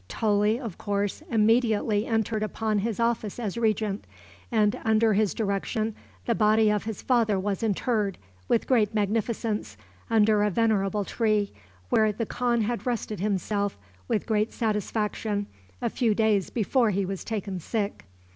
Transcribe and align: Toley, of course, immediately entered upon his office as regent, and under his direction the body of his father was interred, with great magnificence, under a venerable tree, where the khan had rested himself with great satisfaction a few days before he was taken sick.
Toley, 0.07 0.59
of 0.59 0.79
course, 0.79 1.21
immediately 1.29 2.07
entered 2.07 2.41
upon 2.41 2.79
his 2.79 2.99
office 2.99 3.37
as 3.39 3.55
regent, 3.55 4.05
and 4.51 4.75
under 4.83 5.13
his 5.13 5.35
direction 5.35 5.93
the 6.25 6.33
body 6.33 6.71
of 6.71 6.85
his 6.85 7.03
father 7.03 7.39
was 7.39 7.61
interred, 7.61 8.17
with 8.47 8.65
great 8.65 8.95
magnificence, 8.95 9.77
under 10.09 10.41
a 10.41 10.49
venerable 10.49 11.05
tree, 11.05 11.53
where 11.89 12.11
the 12.11 12.25
khan 12.25 12.61
had 12.61 12.87
rested 12.87 13.19
himself 13.19 13.77
with 14.07 14.25
great 14.25 14.51
satisfaction 14.51 15.45
a 15.83 15.89
few 15.91 16.15
days 16.15 16.49
before 16.49 16.89
he 16.89 17.05
was 17.05 17.23
taken 17.23 17.59
sick. 17.59 18.05